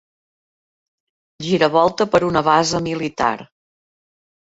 Giravolta 1.49 2.09
per 2.17 2.25
una 2.33 2.45
base 2.51 2.85
militar. 2.91 3.33